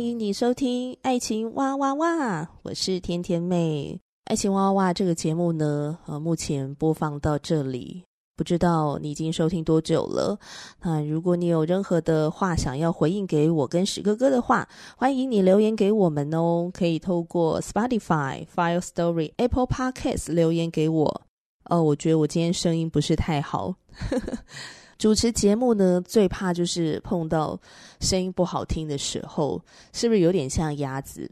[0.00, 3.94] 欢迎你收听《爱情哇哇哇》，我是甜甜妹。
[4.24, 8.02] 《爱情哇哇哇》这个节目呢，呃，目前播放到这里，
[8.34, 10.38] 不知道你已经收听多久了。
[10.80, 16.70] 那如果你有任何的话想要回应给我跟史哥哥的话，欢迎你留言给我们哦。
[16.72, 21.22] 可以透过 Spotify、Fire Story、Apple Podcasts 留言给我。
[21.64, 23.74] 哦，我觉得我今天声音不是太好。
[25.00, 27.58] 主持节目呢，最怕就是碰到
[28.00, 29.58] 声音不好听的时候，
[29.94, 31.28] 是不是有点像鸭子？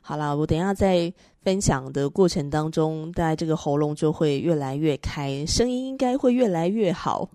[0.00, 7.28] 好啦，我等下在分享的过程当中，大概这个喉咙就会越来越开，声音应该会越来越好。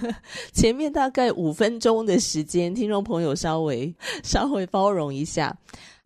[0.52, 5.56] 前面大概五分钟的时间，听众朋友稍微 稍微包容一下。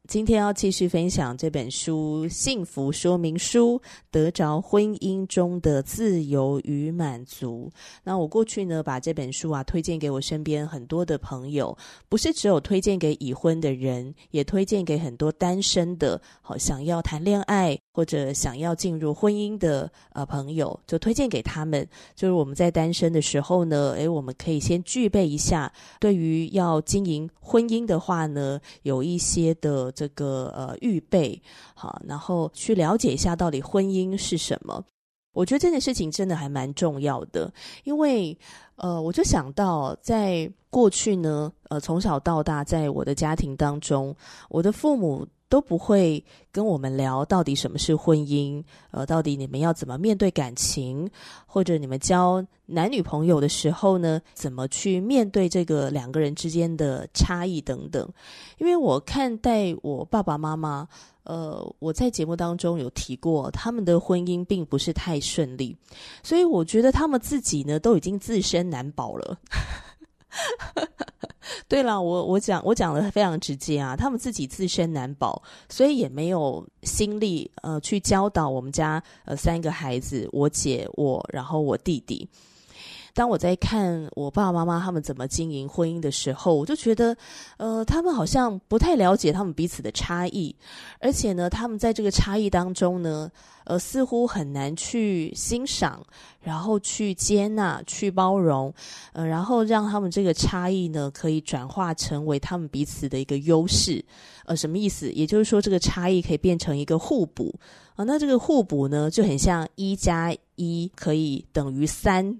[0.06, 3.78] 今天要继续分享这本书《幸福说明书》，
[4.10, 7.72] 得着婚姻中的自由与满足。
[8.02, 11.74] 那我过去呢，把这本书啊推荐给我身边很多的朋友，
[12.06, 21.88] 不是只有推荐给已婚的人，也推荐给很多单身的，好想要谈恋爱或者想要进入婚姻的呃朋友，就推荐给他们。
[22.14, 29.93] 就是我们在单身的时候呢，诶，我们可以先具备一下，对于要经营婚姻的话呢，有一些的。
[29.94, 31.40] 这个呃预备
[31.74, 34.84] 好，然后去了解一下到底婚姻是什么。
[35.32, 37.52] 我觉得这件事情真的还蛮重要的，
[37.84, 38.36] 因为
[38.76, 44.14] 呃，我就想到在过去呢，呃，从小到大，在我的家庭当中，
[44.48, 45.26] 我的父母。
[45.48, 51.08] 都不会跟我们聊到底什么是婚姻，呃，到底你们要怎么面对感情，
[51.46, 58.08] 或者你们交男女朋友的时候呢，怎么去面对这个两个人之间的差异等等。
[58.58, 60.88] 因为我看待我爸爸妈妈，
[61.24, 65.76] 呃，我在节目当中有提过，他们的婚姻并不是太顺利，
[66.22, 69.38] 所以我觉得他们自己呢都已经自身难保了。
[71.68, 82.28] 对了，我我讲我讲的非常直接啊，他们自己自身难保，所以也没有心力呃去教导我们家呃三个孩子，我姐我然后我弟弟。
[83.14, 87.16] 当我在看我爸爸妈妈他们怎么经营婚姻的时候，我就觉得，
[87.58, 90.54] 呃，他们好像不太了解他们彼此的差异，
[90.98, 93.30] 而且呢，他们在这个差异当中呢，
[93.64, 96.04] 呃，似乎很难去欣赏，
[96.40, 98.74] 然后去接纳、去包容，
[99.12, 104.04] 呃，然后让他们这个差异呢，可以转化成为他们彼此的一个优势。
[104.44, 105.12] 呃，什么意思？
[105.12, 107.54] 也就是说，这个差异可以变成一个互补。
[107.94, 112.38] 啊，那这个互补呢，就很像一加一可以等于三，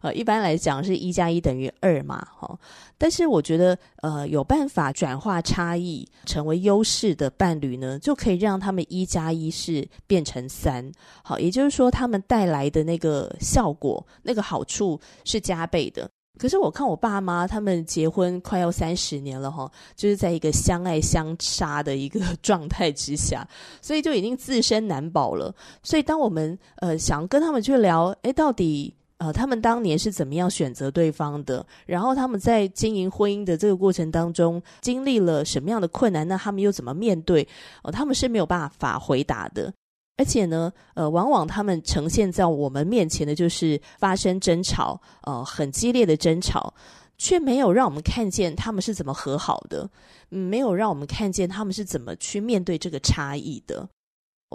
[0.00, 2.58] 呃，一般来讲是一加一等于二嘛，哈。
[2.96, 10.90] 但是我觉得，呃，有办法转化差异成为优势的伴侣呢，就可以让他们一加一是变成三，
[11.22, 16.10] 好，也就是说，他们带来的那个效果，那个好处是加倍的。
[16.38, 23.46] 可是我看我爸妈他们结婚快要三十年了哈，就是在一个相爱相杀的一个状态之下，
[23.82, 25.54] 所以就已经自身难保了。
[25.82, 37.46] 所以当我们呃想跟他们去聊，诶，到底呃他们当年是怎么样选择对方的，然后他们在经营婚姻的这个过程当中经历了什么样的困难，那他们又怎么面对？
[37.82, 39.72] 呃，他们是没有办法回答的。
[40.18, 46.74] 而且呢，呃，往往他们呈现在我们面前的，就是发生争吵，呃，很激烈的争吵，
[47.16, 49.88] 却没有让我们看见他们是怎么和好的，
[50.28, 53.88] 没有让我们看见他们是怎么去面对这个差异的。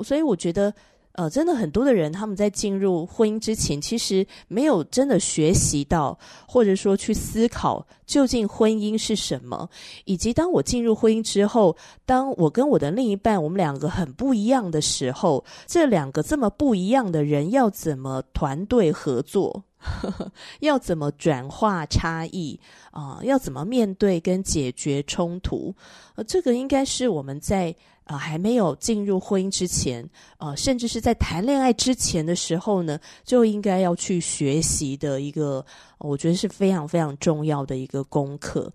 [0.04, 0.72] 所以我觉得。
[1.14, 6.18] 呃，真的很多的人，他们在进入婚姻之前，其实没有真的学习到，
[6.48, 9.70] 或者说去思考究竟婚姻是什么，
[10.06, 19.64] 以及当我进入婚姻之后，当我跟我的另一半，我们两个很不一样的时候，这两个这么不一样的人要怎么团队合作？
[20.62, 22.60] 要怎么转化差异
[22.92, 25.74] 啊、要怎么面对跟解决冲突？
[26.16, 27.76] 呃，这个应该是我们在。
[28.06, 30.06] 呃，还没有进入婚姻之前，
[30.38, 35.66] 呃，甚至是在谈恋爱之前的时候呢，就应该要去学习的一个，
[36.00, 38.70] 我觉得是非常非常重要的一个功课。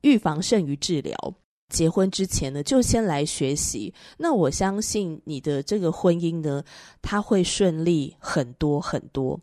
[0.00, 1.14] 预防胜于治疗。
[1.68, 3.92] 结婚之前呢，就先来学习。
[4.16, 6.64] 那我相信你的这个婚姻呢，
[7.02, 9.38] 它会顺利很多很多。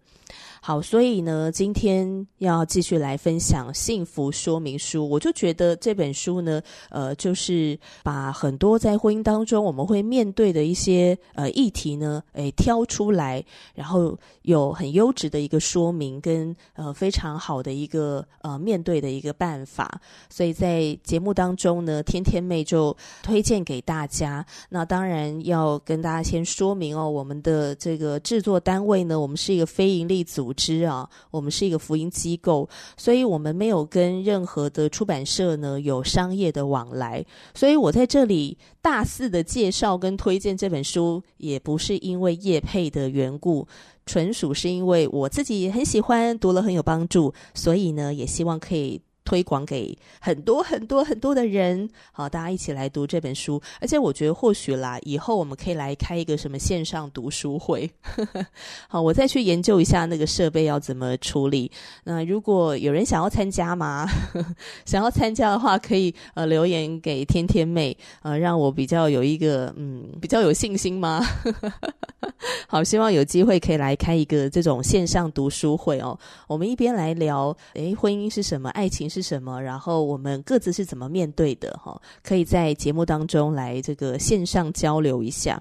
[0.68, 5.04] 好，所以呢，今天要继续来分享《幸福说明书》。
[5.08, 13.42] 我就觉得这本书呢，呃，就是把很多在婚姻当中我们会面对的一些呃议题呢，诶，挑出来，
[13.76, 20.02] 然后有很优质的一个说明跟呃非常好的一个呃面对的一个办法。
[20.30, 22.94] 所以在节目当中呢，天天妹就
[23.24, 24.46] 推荐给大家。
[24.68, 30.68] 那当然要跟大家先说明哦，我们的这个制作单位呢，我们是一个非营利组织。
[30.68, 32.68] 知啊，我们是一个福音机构，
[32.98, 43.66] 所以我们没有跟任何的出版社呢有商业的往来，所以我在这里大肆的介绍跟推荐这本书，也不是因为业配的缘故，
[44.06, 49.00] 纯属是因为我自己很喜欢，读了很有帮助，所以呢，也希望可以。
[49.28, 53.62] 推广给很多很多很多的人，好，大家一起来读这本书。
[53.82, 57.92] 而且我觉得或许啦，以后我们可以来开一个什么线上读书会。
[58.88, 61.70] 好，我再去研究一下那个设备要怎么处理。
[62.06, 64.08] 那如果有人想要参加吗？
[64.86, 71.22] 想要参加的话，可以呃留言给天天妹，呃，让我比较有一个嗯比较有信心吗？
[72.70, 76.18] 好，希望有机会可以来开一个这种线上读书会哦。
[76.48, 78.70] 我们一边来聊，诶，婚姻是什么？
[78.70, 79.17] 爱情是。
[79.18, 79.60] 是什么？
[79.60, 81.72] 然后我们各自是怎么面对的？
[81.84, 85.60] 哈，可以在节目当中来这个线上交流一下。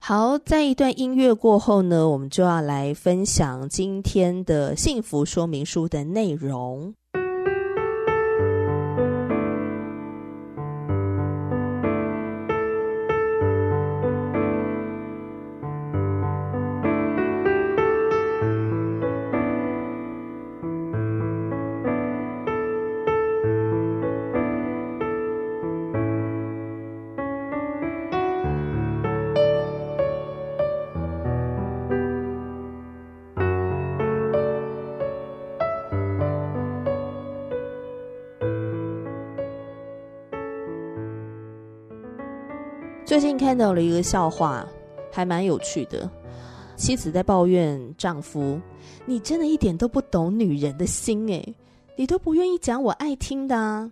[0.00, 6.94] 好，在一段音乐过后呢，我们就要来分享今天的幸福说明书的内容。
[43.32, 44.66] 近看到了一个笑话，
[45.10, 46.10] 还蛮有趣的。
[46.76, 48.60] 妻子在抱怨丈夫
[49.06, 51.54] ：“你真的一点都不懂女人的心诶，
[51.96, 53.90] 你都不愿意讲我爱听的啊。”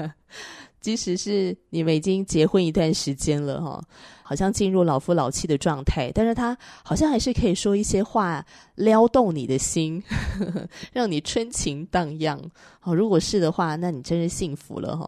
[0.81, 3.83] 即使是你们已经结婚一段时间了，哈，
[4.23, 8.45] 好像进入老夫老妻的状态，但是他好像还是可以说一些话
[8.75, 10.01] 撩动你的心，
[10.93, 12.39] 让你春情荡漾。
[12.83, 15.05] 哦，如果是的话，那你真是幸福了哈。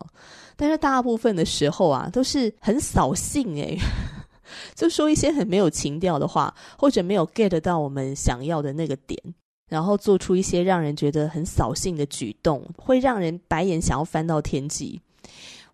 [0.58, 3.78] 但是大部分的时候啊，都是很扫兴诶。
[4.76, 9.18] 就说一些很没有情调的话，或者没有 get 到我们想要的那个点，
[9.70, 15.00] 然后做出一些让人觉得很扫兴的举动，会让人白眼想要翻到天际。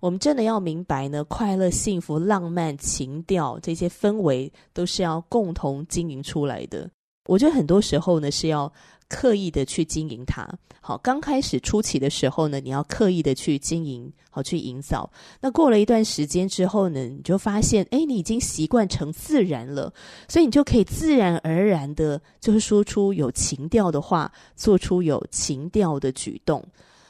[0.02, 6.88] 我们真的要明白呢，快乐、幸福、浪漫、情调这些氛围都是要共同经营出来的。
[7.26, 8.72] 我觉得很多时候呢，是要。
[9.08, 10.50] 刻意的去经营它，
[10.82, 15.08] 好，刚开始初期的时候呢，你要刻意的去经营，好，去营造。
[15.40, 19.94] 那过了一段时间之后呢，你就发现，诶，你已经习惯成自然了，
[20.28, 26.66] 所以你就可以自然而然的，就是说出有情调的话，做出有情调的举动。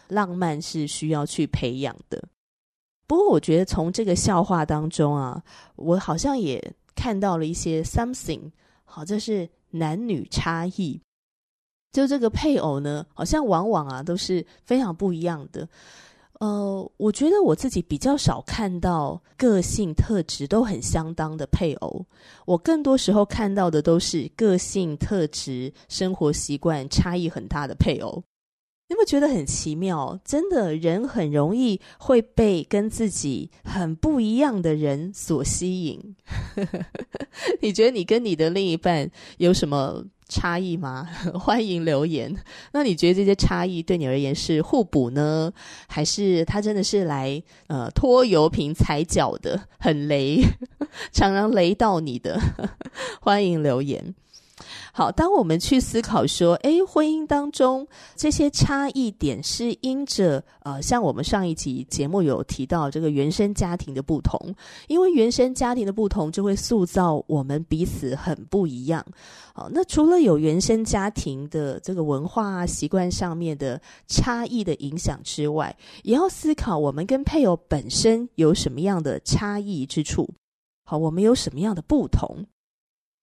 [0.10, 2.22] 浪漫是需要去培养的。
[3.07, 5.41] 不过，我觉得从这个笑话当中啊，
[5.77, 6.62] 我好像也
[6.93, 8.51] 看到了一些 something，
[8.84, 11.00] 好，这是男女差异。
[11.91, 15.67] 就这个配偶呢，好像往往啊都是非常不一样的。
[16.41, 22.05] 呃，我觉得我自己比较少看到个性特质都很相当的配偶，
[22.46, 28.22] 我更多时候看到的都是个性特质、生活习惯差异很大的配偶。
[28.87, 30.19] 你有没有觉得很奇妙？
[30.23, 36.15] 真的，人很容易会被跟自己很不一样的人所吸引。
[37.61, 41.09] 你觉得你跟你的另一半有什么差异吗？
[41.33, 42.35] 欢迎留言。
[42.73, 45.51] 那你觉得这些差异对你而言是互补呢，
[45.87, 50.43] 还是他真的是来呃拖油瓶踩脚的，很雷，
[51.11, 52.39] 常常雷到你的？
[53.19, 54.13] 欢迎留言。
[54.93, 57.85] 好，当我们去思考说，诶，婚姻当中
[58.15, 64.39] 这些差异点是因着呃，像我们上一集节目有提到这个原生家庭的不同，
[64.88, 69.05] 因为原生家庭的不同，就会塑造我们彼此很不一样。
[69.53, 80.29] 好，那除了有原生家庭的这个文化、习惯上面的差异的影响之外，也要思考我们跟配偶本身有什么样的差异之处。
[80.85, 82.45] 好，我们有什么样的不同？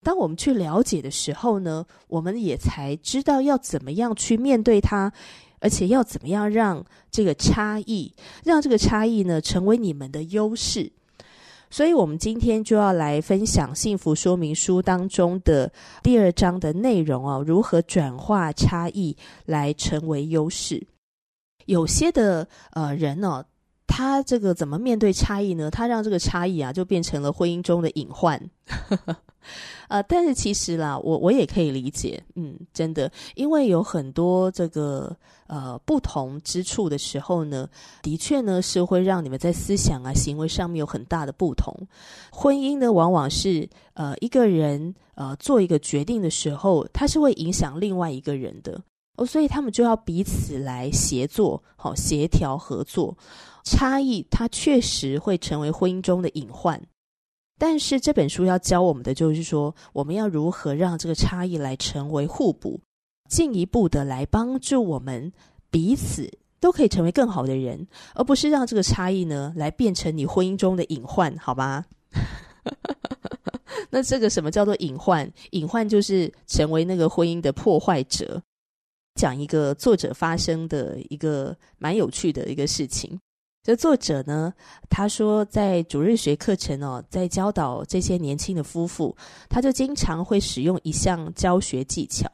[0.02, 5.12] 当我们去了解的时候呢，我们也才知道要怎么样去面对它，
[5.60, 8.12] 而且要怎么样让这个差异，
[8.44, 10.90] 让这个差异呢成为你们的优势。
[11.70, 19.16] 所以，我们今天就要来分享《幸福说明书》当中的第二章的内容哦，如何转化差异
[19.46, 20.86] 来成为优势。
[21.64, 23.46] 有些的呃人呢、哦，
[23.86, 25.70] 他这个怎么面对差异呢？
[25.70, 28.50] 他让这个差异啊，就变成了婚姻中的隐患。
[29.88, 35.14] 呃，但是其实啦，我我也可以理解，嗯，真的，因为有很多这个
[35.46, 37.68] 呃不同之处的时候呢，
[38.02, 41.74] 的确呢是会让你们在思想啊、行为上面有很大的不同。
[42.30, 48.80] 婚姻呢，往往是呃一个人呃做一个决定的时候，它是会影响另外一个人的
[49.16, 53.16] 哦，所以他们就要彼此来协作，好、协调合作。
[53.64, 56.82] 差异它确实会成为婚姻中的隐患。
[57.64, 62.80] 但是这本书要教我们的就是说，我们要如何让这个差异来成为互补，
[63.28, 65.32] 进一步的来帮助我们
[65.70, 66.28] 彼此
[66.58, 71.84] 都可以成为更好的人，而不是让这个差异呢来变成你婚姻中的隐患，好吗？
[73.90, 75.32] 那这个什么叫做隐患？
[75.52, 78.42] 隐患就是成为那个婚姻的破坏者。
[79.14, 83.20] 讲一个作者发生的一个蛮有趣的一个事情。
[83.62, 84.52] 这作者呢，
[84.90, 89.16] 他说在主日学课程哦，在教导这些年轻的夫妇，
[89.48, 92.28] 他就经常会使用一项教学技巧，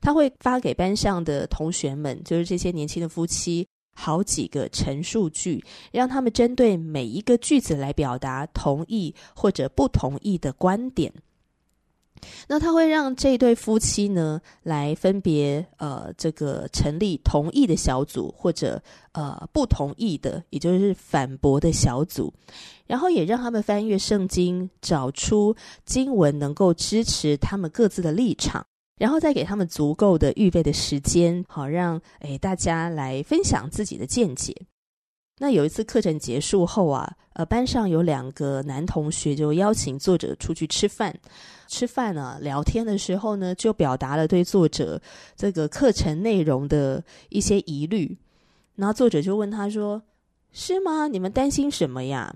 [0.00, 3.66] 他会发给班上的同学们，就是这些年轻的夫妻，
[3.96, 11.12] 好几个陈述句，让他们针对每一个句子来表达同意或者不同意的观点。
[12.46, 18.82] 那他会让这对夫妻呢，来分别呃，这个成立同意的小组，或者
[19.12, 22.32] 呃不同意的，也就是反驳的小组，
[22.86, 28.64] 然后也让他们翻阅圣经，找出经文能够支持他们各自的立场，
[28.98, 34.54] 然后再给他们足够的预备的时间，好让诶大家来分享自己的见解。
[35.40, 41.16] 那有一次课程结束后啊，呃，班上有两个男同学就邀请作者出去吃饭。
[41.68, 45.00] 吃饭、啊，聊天的时候呢，就表达了对作者
[45.36, 48.16] 这个课程内容的一些疑虑。
[48.74, 50.02] 然后作者就问他说
[50.50, 51.06] ：“是吗？
[51.06, 52.34] 你们担心什么呀？”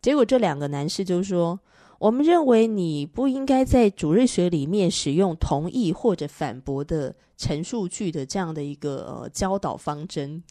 [0.00, 1.58] 结果这两个男士就说
[1.98, 10.42] ：“我们认为你不应该在主日学里面使用同意或者反驳的陈述句的这样的一个呃教导方针。”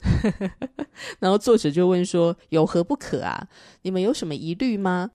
[1.20, 3.48] 然后作者就问说：“有何不可啊？
[3.82, 5.10] 你们有什么疑虑吗？”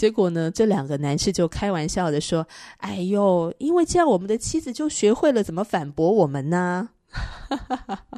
[0.00, 2.48] 结果呢，这两个男士就开玩笑的说
[2.80, 6.88] ：“哎呦，因为这样我们的妻子就学会了怎么反驳我们呢。”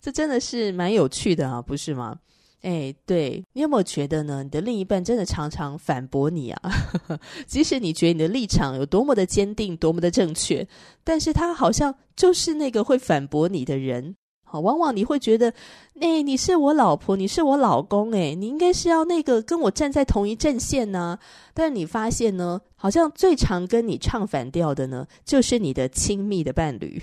[0.00, 2.16] 这真的是蛮有趣的啊，不是吗？
[2.62, 4.42] 哎，对，你有没有觉得呢？
[4.42, 6.72] 你的另一半真的常常反驳你啊？
[7.46, 10.66] 即使你觉得你的立场有多么的坚定，多么的正确，
[11.04, 14.16] 但是他好像就是那个会反驳你的人。
[14.52, 15.50] 好，往往你会觉得，
[15.98, 21.18] 哎，你是我老婆，你是我老公，哎，你应该是要那个跟我站在同一阵线呢。
[21.54, 27.00] 但是你发现呢，好像最常跟你唱反调的呢，就是你的亲密的伴侣。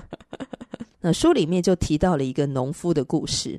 [1.00, 3.58] 那书里面就提到了一个农夫的故事。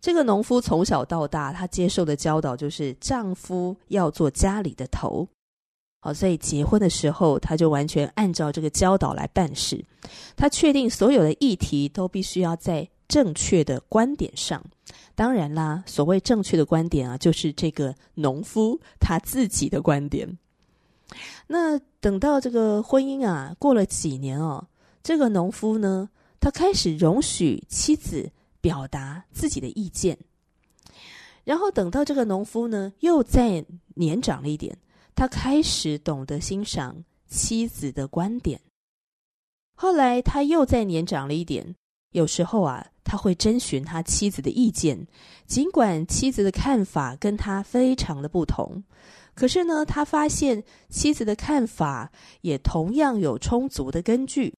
[0.00, 5.28] 这个农夫从小到大，他接受的教导就是丈夫要做家里的头。
[5.98, 9.84] 好，所以结婚的时候，他就完全按照这个教导来办事。
[10.36, 14.62] 他确定所有的议题都必须要在正确的观点上。
[15.16, 20.38] 当然啦，所谓正确的观点啊，就是这个农夫他自己的观点。
[21.48, 24.68] 那等到这个婚姻啊过了几年哦，
[25.02, 30.18] 这个农夫呢，他开始容许妻子表达自己的意见。
[31.44, 34.76] 然后等到这个农夫呢，又再年长了一点。
[35.16, 38.60] 他开始懂得欣赏妻子的观点。
[39.74, 41.74] 后来他又再年长了一点，
[42.12, 45.06] 有时候啊，他会征询他妻子的意见，
[45.46, 48.84] 尽管妻子的看法跟他非常的不同，
[49.34, 54.54] 可是呢，他发现妻子的看法也同样有充足的根据，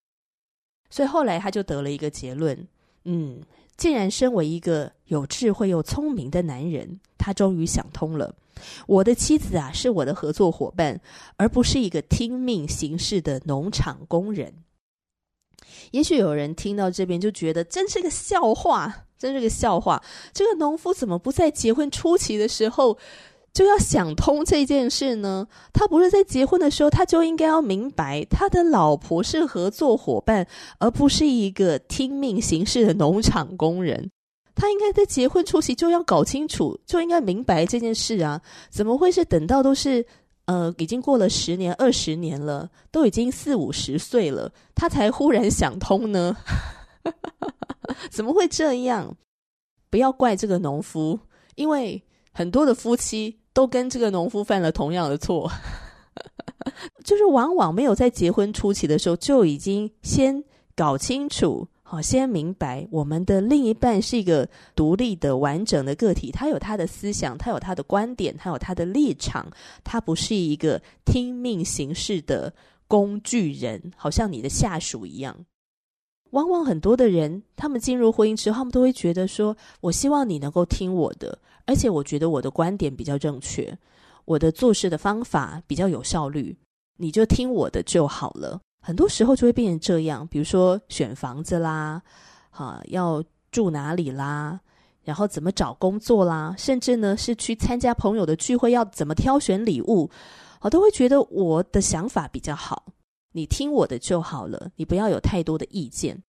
[0.91, 2.67] 所以后来他就得了一个结论：
[3.05, 3.41] 嗯，
[3.79, 8.35] 竟然身为一个有智慧又聪明的男人，他终于想通了，
[8.87, 11.01] 我的妻子啊是我的合作伙伴，
[11.37, 14.53] 而不是一个听命行事的农场工人。
[15.93, 20.03] 也许有人听到这边就觉得真是个笑话，真是个笑话。
[20.33, 22.99] 这个农夫怎么不在结婚初期的时候
[23.53, 25.47] 就要想通这件事呢？
[25.73, 30.47] 他不是在结婚的时候他就应该要明白，他的老婆是合作伙伴，
[30.79, 34.11] 而不是一个听命行事的农场工人。
[34.55, 38.41] 他应该在结婚初期就要搞清楚，就应该明白这件事啊！
[38.71, 40.05] 怎么会是等到都是？
[40.47, 46.35] 呃，已经过了十年、二十年了，都已经四五十岁了，他才忽然想通呢？
[48.11, 49.15] 怎么会这样？
[49.91, 51.21] 不要怪这个农夫，
[51.55, 52.03] 因为
[52.39, 55.51] 很多的夫妻都跟这个农夫犯了同样的错，
[57.03, 60.45] 就是往往没有在结婚初期的时候就已经先
[60.77, 61.67] 搞清楚。
[61.83, 69.51] 好，先明白我们的另一半是一个独立的、完整的个体，他有他的思想，他有他的观点，他有他的立场，
[69.83, 72.55] 他不是一个听命行事的
[72.87, 75.37] 工具人，好像你的下属一样。
[76.31, 83.77] 往往很多的人，他们进入婚姻之后，他们都会觉得说：“我希望你能够听我的，而且我觉得我的观点比较正确，
[84.25, 86.57] 我的做事的方法比较有效率，
[86.97, 92.01] 你就听我的就好了。”很多时候就会变成这样，比如说选房子啦，
[92.51, 94.61] 啊，要住哪里啦，
[95.03, 100.09] 然后怎么找工作啦，甚至呢是去参加朋友的聚会要怎么挑选礼物，
[100.61, 102.85] 我都会觉得我的想法比较好，
[103.39, 106.21] 你听我的就好了，你不要有太多的意见。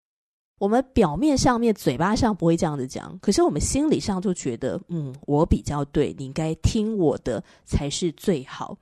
[0.60, 8.78] 我们表面上面嘴巴上不会这样子讲，可是我们心理上就觉得，嗯，我比较对，你应该听我的才是最好。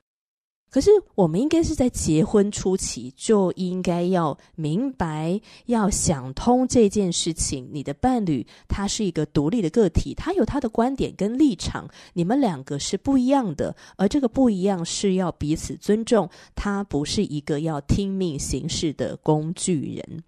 [0.70, 7.70] 可是，我们应该是在结婚初期就应该要明白、要想通这件事情。
[7.72, 13.74] 你的伴侣他是一个独立的个体，他有他的观点跟立场，你们两个是不一样的。
[13.96, 20.24] 而这个不一样是要彼此尊重，他不是一个要听命行事的工具人。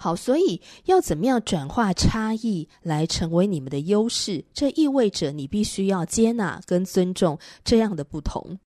[0.00, 4.44] 好，所以要怎么样转化差异来成为你们的优势？
[4.52, 8.58] 这意味着你必须要接纳跟尊重这样的不同。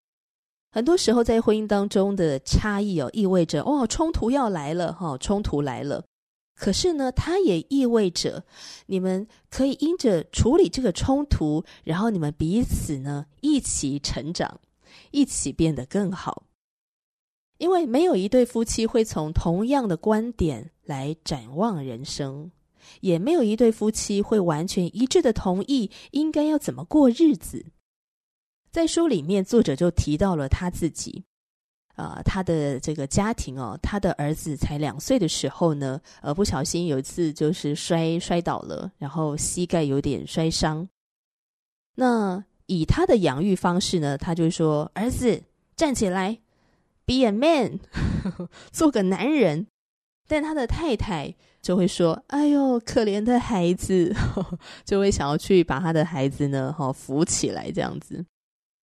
[0.75, 6.03] 很多时候，在婚姻当中的差异哦，意味着哦，冲突要来了哈，冲突来了。
[6.55, 8.45] 可是呢，它也意味着
[8.87, 14.61] 你们可以因着处理这个冲突，然后你们彼此呢一起成长，
[15.11, 16.45] 一起变得更好。
[17.59, 22.51] 因为没有一对夫妻会从同样的观点来展望人生，
[23.03, 27.67] 也没有一对夫妻会完全一致的同意应该要怎么过日子。
[28.73, 31.23] 在书里面，作者就提到了他自己，
[31.95, 40.89] 啊、他的这个家庭哦，他的儿子才两岁的时候呢，呃，不小心有一次就是摔摔倒了，然后膝盖有点摔伤。
[41.97, 45.43] 那以他的养育方式呢，他就说：“儿子
[45.77, 46.39] 站起来
[47.05, 47.79] ，be a man，
[48.73, 49.67] 做个男人。”
[50.27, 54.17] 但他的太太就会说：“哎呦，可怜的孩子，
[54.87, 58.25] 就会想要去把他的孩子呢，哈，扶起来这样子。”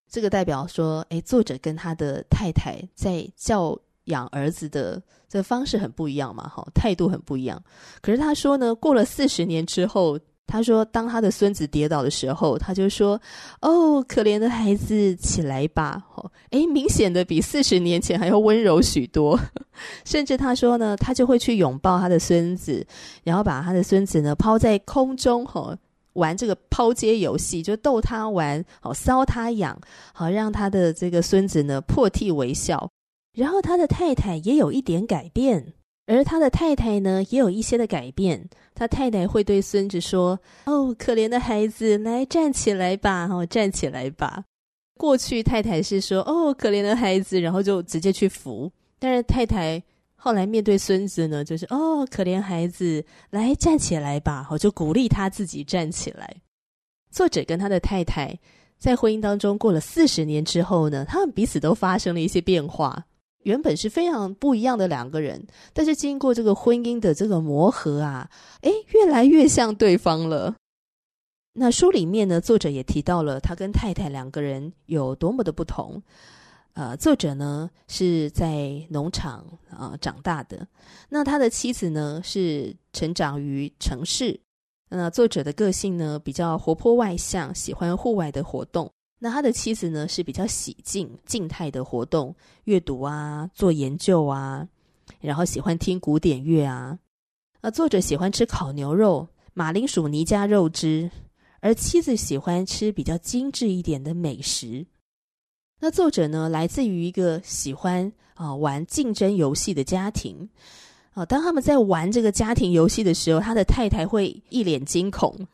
[0.10, 7.62] 这个代表说，诶，作者跟他的太太在教养儿子的这方式很不一样嘛，哈，态度很不一样。
[8.02, 13.22] 可是他说呢，过了四十年之后，他说当他的孙子跌倒的时候，他就说
[13.62, 19.40] ：“哦，可怜的孩子，起来吧。”哦，诶，明显的比四十年前还要温柔许多。
[20.06, 22.84] 甚至他说呢，他就会去拥抱他的孙子，
[23.24, 25.78] 然后把他的孙子呢抛在空中，哈。
[26.14, 29.80] 玩这个抛接游戏，就逗他玩，好搔他痒，
[30.14, 32.90] 好让他的这个孙子呢破涕为笑。
[33.34, 35.74] 然后他的太太也有一点改变，
[36.08, 38.50] 而他的太太呢也有一些的改变。
[38.74, 44.44] 他太太会对孙子说：“哦，可怜的孩子，来站起来吧，哦，站起来吧。”
[44.98, 48.72] 过去太太是说：“哦，可怜的孩子”，然后就直接去扶。
[48.98, 49.82] 但是太太。
[50.22, 56.36] 后来面对孙子呢，就是哦，可怜孩子，来站起来吧，我就鼓励他自己站起来。
[57.10, 58.38] 作者跟他的太太
[58.78, 63.06] 在婚姻当中过了四十年之后呢，他们彼此都发生了一些变化。
[63.44, 68.30] 原本是非常不一样的两个人，但是经过这个婚姻的这个磨合啊，
[68.62, 70.54] 诶，越来越像对方了。
[71.54, 76.04] 那书里面呢，作者也提到了他跟太太两个人有多么的不同。
[76.74, 80.66] 呃，作者呢是在农场啊、呃、长大的，
[81.10, 84.40] 那他的妻子呢是成长于城市。
[84.88, 94.68] 那作者的个性呢比较活泼外向，喜欢户外的活动，那他的妻子呢是比较喜静静态的活动，阅读啊，做研究啊，
[95.20, 96.98] 然后喜欢听古典乐啊。
[97.62, 101.12] 那作者喜欢吃烤牛肉、马铃薯泥加肉汁，
[101.60, 104.88] 而妻子喜欢吃比较精致一点的美食。
[105.80, 110.50] 那作者呢，来自于一个喜欢啊玩竞争游戏的家庭
[111.12, 111.26] 啊。
[111.26, 115.34] 当他们在玩这个家庭游戏的时候，他的太太会一脸惊恐。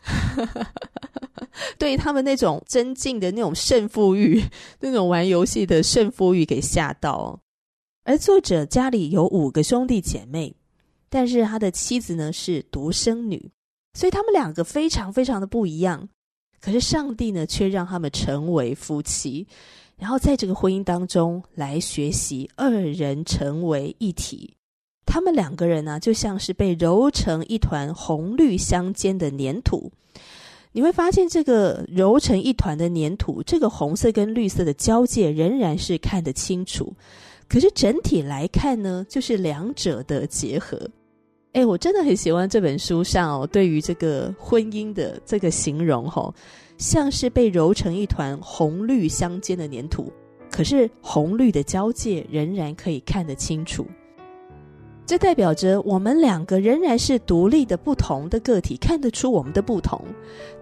[1.77, 4.43] 对他们那种增进的那种胜负欲，
[4.81, 7.39] 那种玩游戏的胜负欲给吓到。
[8.03, 10.53] 而作者家里有五个兄弟姐妹，
[11.09, 13.51] 但是他的妻子呢是独生女，
[13.93, 16.09] 所以他们两个非常非常的不一样。
[16.59, 19.47] 可是上帝呢却让他们成为夫妻，
[19.97, 24.53] 然后在这个婚姻当中来学习二人成为一体。
[25.05, 29.91] 他们两个人呢就像是被揉成一团红绿相间的粘土。
[30.71, 36.93] 你会发现，这个揉成一团的粘土，这个红色跟绿色的交界仍然是看得清楚。
[37.47, 40.77] 可是整体来看呢，就是两者的结合。
[41.53, 46.33] 哎，我真的很喜欢这本书上哦，对于这个婚姻的这个形容，哦，
[46.77, 50.11] 像是被揉成一团红绿相间的粘土，
[50.51, 53.85] 可是红绿的交界仍然可以看得清楚。
[55.07, 60.03] 这代表着我们两个仍然是独立的不同的个体，看得出我们的不同。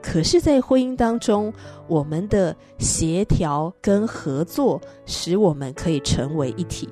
[0.01, 1.53] 可是，在婚姻当中，
[1.87, 6.89] 我们的协调跟合作，使我们可以成为一体。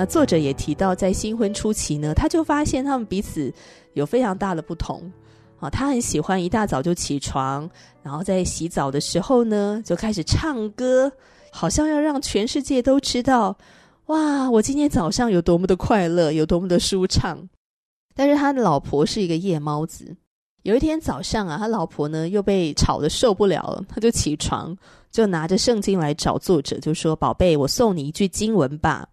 [0.00, 3.52] 那作者也提到，在新婚初期呢，他就发现他们彼此
[3.92, 5.12] 有非常大的不同。
[5.58, 7.68] 啊，他很喜欢一大早就起床，
[8.02, 11.12] 然后在洗澡的时候呢，就开始唱歌，
[11.50, 13.54] 好像要让全世界都知道，
[14.06, 17.46] 哇，我今天早上有多么的快乐，有多么的舒畅。
[18.14, 20.16] 但是他的老婆是一个夜猫子。
[20.62, 24.74] 有一天早上啊，他老婆呢又被吵得受不了了，他就起床，
[25.10, 29.06] 就拿着圣经来找作者，就说：“宝贝，我送你一句经文吧。”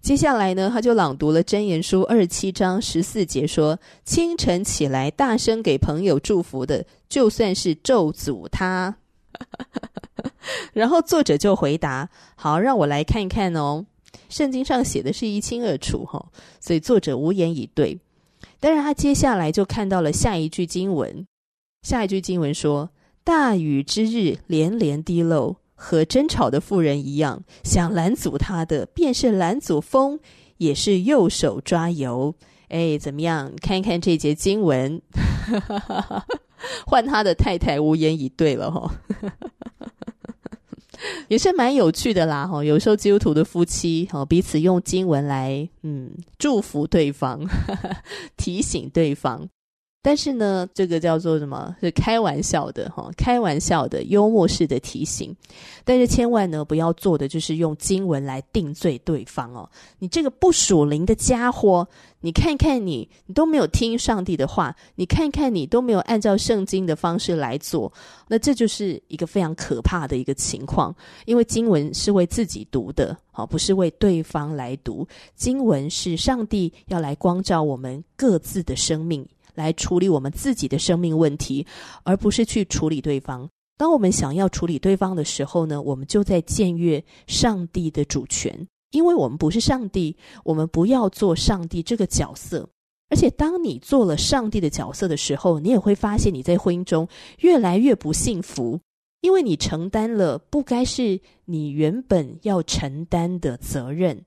[0.00, 8.96] 接下来呢，他就朗读了《箴言书》二十七章十四节，说：“清晨起来，大声给朋友祝福的，就算是咒诅他。
[10.72, 13.84] ”然后作者就回答：“好，让我来看一看哦。
[14.28, 16.24] 圣经上写的是一清二楚哈，
[16.60, 17.98] 所以作者无言以对。
[18.60, 21.26] 但是他接下来就看到了下一句经文，
[21.82, 22.90] 下一句经文说
[23.24, 30.18] ：‘大雨之日，连连滴漏。’”和争吵的妇人一样，想拦阻他的，便是拦阻风，
[30.56, 32.34] 也是右手抓油。
[32.68, 33.52] 哎，怎么样？
[33.62, 35.00] 看一看这节经文，
[36.84, 38.92] 换他的太太无言以对了哈，
[41.28, 42.62] 也是蛮有趣的啦哈。
[42.62, 47.40] 有时候基督徒的夫妻哈，彼此用经文来嗯祝福对方，
[48.36, 49.48] 提醒对方。
[50.00, 51.74] 但是呢，这个叫做什么？
[51.80, 55.34] 是开玩笑的哈，开玩笑的幽默式的提醒。
[55.84, 59.68] 但是千万呢，不要做的就是用经文来定罪对方哦。
[59.98, 61.86] 你这个不属灵的家伙，
[62.20, 67.92] 你看看你，你都没有听上帝的话，你看看你都没有按照圣经的方式来做，
[68.28, 70.94] 那这就是一个非常可怕的一个情况。
[71.26, 75.06] 因为经文是为自己读的，好，不是为对方来读。
[75.34, 79.26] 经文是上帝要来光照我们各自的生命。
[79.58, 81.66] 来处理我们自己的生命问题，
[82.04, 83.46] 而不是去处理对方。
[83.76, 92.68] 当我们想要处理对方的时候呢，我们就在僭越上帝的主权，因为我们不是上帝，我们不要做上帝这个角色。
[93.10, 98.78] 而且，当你做了上帝的角色的时候，你也会发现你在婚姻中越来越不幸福，
[99.22, 104.24] 因为你承担了不该是你原本要承担的责任。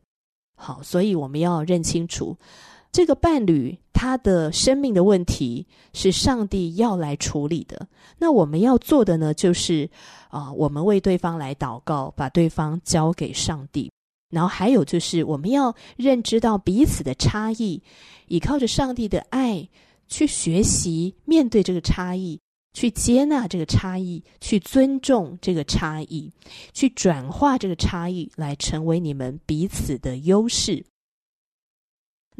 [0.55, 2.35] 好，所以我们要认清楚。
[2.91, 7.87] 这个伴侣他的生命的问题是上帝要来处理的。
[8.17, 9.89] 那我们要做的呢，就是
[10.29, 13.91] 啊、我们为对方来祷告，把对方交给上帝。
[14.29, 17.81] 然后还有就是，我们要认知到彼此的差异，
[18.27, 19.67] 依靠着上帝的爱
[20.07, 22.39] 去学习面对这个差异，
[22.73, 26.31] 去接纳这个差异，去尊重这个差异，
[26.73, 30.85] 去转化这个差异，来成为你们彼此的优势。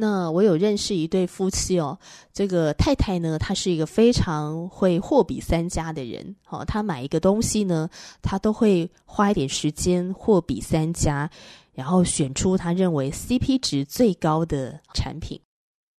[0.02, 1.96] 那我有认识一对夫妻哦，
[2.34, 6.36] 这个太太呢，她是一个非常会货比三家的人。
[6.50, 7.88] 哦，她买一个东西呢，
[8.20, 11.30] 她都会花一点时间货比三家，
[11.76, 15.40] 然后选出她认为 CP 值最高的产品。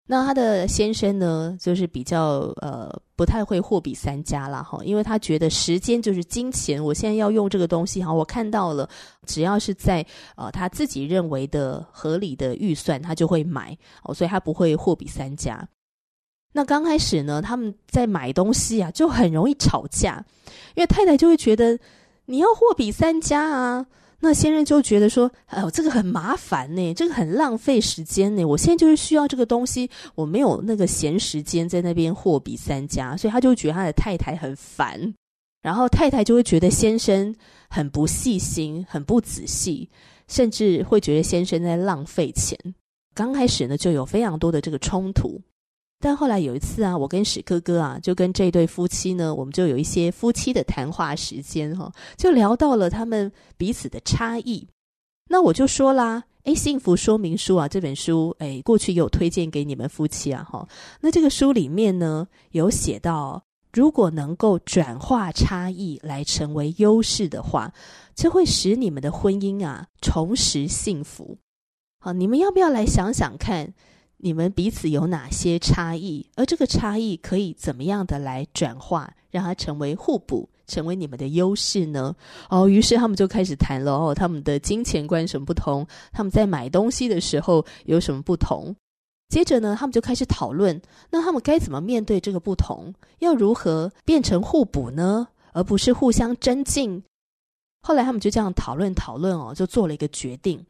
[0.04, 8.86] 那他的先生呢，就是比较呃不太会货比三家啦哈，因为他觉得时间就是金钱，我现在要用这个东西哈，我看到了，
[9.26, 10.04] 只要是在
[10.36, 15.66] 呃他自己认为的合理的预算，他就会买哦，所以他不会货比三家。
[16.52, 20.22] 那刚开始呢，他们在买东西啊，就很容易吵架，
[20.74, 21.78] 因为太太就会觉得
[22.26, 23.86] 你要货比三家啊。
[24.24, 28.44] 那先生就觉得说：“哎呦，这个很麻烦呢，这个很浪费时间呢。
[28.44, 35.12] 我现在就是需要这个东西，我没有那个闲时间在那边货比三家，所以他就觉得他的太太很烦。
[35.60, 37.34] 然后太太就会觉得先生
[37.68, 39.90] 很不细心、很不仔细，
[40.28, 42.56] 甚至会觉得先生在浪费钱。
[43.14, 45.40] 刚开始呢，就有非常多的这个冲突。”
[46.02, 54.66] 但后来有一次啊，我跟史哥哥啊，就跟这对夫妻呢，我们就有一些夫妻的谈话时间哈，就聊到了他们彼此的差异。
[55.28, 60.66] 那我就说啦，诶，幸福说明书啊，这本书，诶，过去有推荐给你们夫妻啊，哈。
[61.00, 63.40] 那这个书里面呢，有写到，
[63.72, 67.72] 如果能够转化差异来成为优势的话，
[68.16, 71.38] 这会使你们的婚姻啊重拾幸福。
[72.00, 73.72] 好，你们要不要来想想看？
[74.24, 76.24] 你们彼此有哪些差异？
[76.36, 82.14] 而这个差异可以怎么样的来转化，让它成为互补，成为你们的优势呢？
[82.48, 85.84] 哦，于是他们就开始谈了哦，他们的金钱观什么不同？
[86.12, 88.72] 他们在买东西的时候有什么不同？
[89.28, 90.80] 接着呢，他们就开始讨论，
[91.10, 92.94] 那他们该怎么面对这个不同？
[93.18, 95.26] 要如何变成互补呢？
[95.52, 97.02] 而不是互相争竞？
[97.80, 100.64] 后来他们就这样讨论讨论哦，就做了一个决定。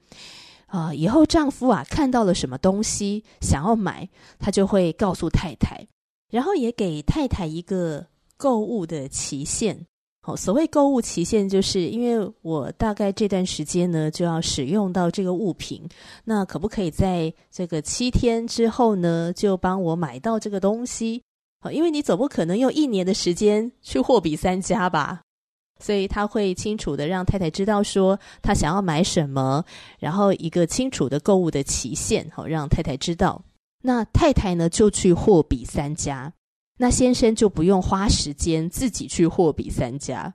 [0.72, 4.08] 啊、以后丈夫啊看到了什么东西想要买，
[4.38, 5.86] 他就会告诉太太，
[6.30, 8.06] 然后也给太太一个
[8.38, 9.86] 购物的期限。
[10.22, 15.86] 好、哦，所谓购物期限，就是因为我大概这段时间呢就要使用到这个物品，
[16.24, 21.22] 那可不可以在这个七天之后呢就帮我买到这个东西？
[21.60, 25.20] 好、哦，因为你总不可能用一年的时间去货比三家吧。
[25.82, 29.64] 所以他会清楚的让太太知道说他想要买什么，
[29.98, 33.42] 然后一个清楚的购物的期限，好让太太知道。
[33.82, 36.32] 那太太呢就去货比三家，
[36.78, 40.32] 那先生就不用花时间自己去货比三家。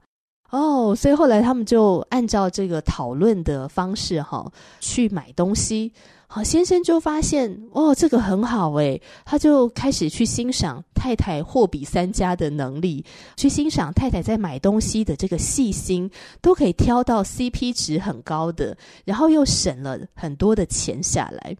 [0.49, 5.93] 哦，所以后来他们就按照这个讨论的方式哈去买东西。
[6.29, 13.03] 好，先生就发现哦，这个很好诶，他就开始去欣赏太太货比三家的能力，
[13.37, 16.11] 去欣赏太太在买东西的这个细心，
[16.41, 21.55] 都可以挑到 CP 值很高的，然后又省了很多的钱下来。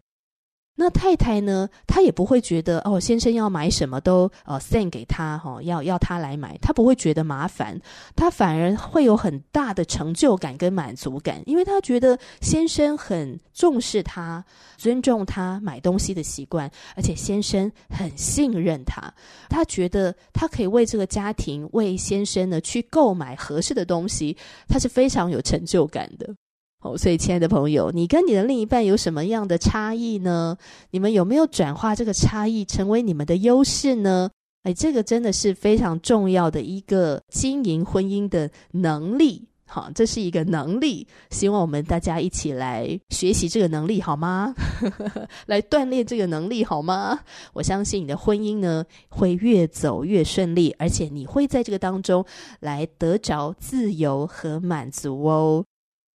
[0.80, 1.68] 那太太呢？
[1.88, 7.76] 她也不会觉得哦，先生要买什么都呃 send 给他哈、哦，要要他来买，她不会觉得麻烦，
[8.14, 14.44] 她反而会有很大的成就感跟满足感，因为她觉得先生很重视她，
[14.76, 19.12] 尊重她买东西的习惯，而且先生很信任她，
[19.48, 24.36] 她觉得她可以为这个家庭为先生呢去购买合适的东西，
[24.68, 26.32] 她是非常有成就感的。
[26.80, 30.56] 哦，所以亲爱的朋友，你跟你的另一半有什么样的差异呢？
[30.92, 34.30] 你们有没有转化这个差异成为你们的优势呢？
[34.62, 39.48] 哎，这个真的是非常重要的一个经营婚姻的能力。
[39.70, 44.54] 好，这是一个能力，希望我们大家一起来学习这个能力，好吗？
[45.46, 47.18] 来锻炼这个能力，好吗？
[47.52, 52.24] 我相信你的婚姻呢会越走越顺利，而且你会在这个当中
[52.60, 55.64] 来得着自由和满足哦。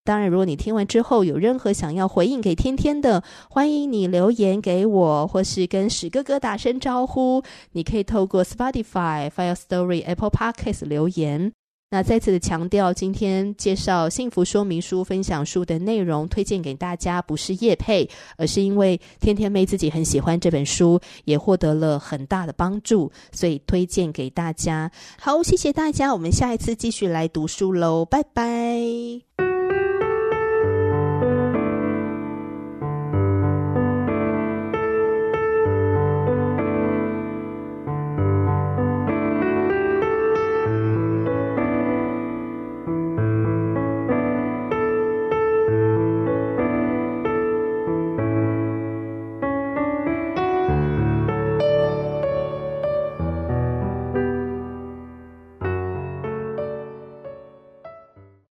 [0.06, 7.42] 当然，如果你听完之后有任何想要回应给天天的，欢迎你留言给我，或是跟史哥哥打声招呼。
[7.72, 11.54] 你可以透过 Spotify、Fire Story、Apple Podcast 留言。
[11.90, 24.92] 那再次的强调，今天介绍幸福说明书分享书的内容，推荐给大家不是叶配，而是因为天天妹自己很喜欢这本书，也获得了很大的帮助，所以推荐给大家。
[25.20, 29.53] 好，谢谢大家，我们下一次继续来读书喽，拜拜。